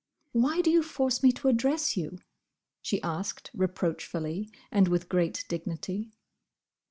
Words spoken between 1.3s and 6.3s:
to address you?" she asked reproachfully, and with great dignity.